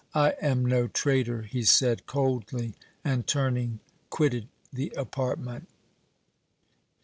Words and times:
"I 0.15 0.31
am 0.41 0.65
no 0.65 0.87
traitor!" 0.87 1.43
he 1.43 1.63
said, 1.63 2.07
coldly, 2.07 2.73
and, 3.05 3.27
turning, 3.27 3.81
quitted 4.09 4.47
the 4.73 4.91
apartment. 4.97 5.67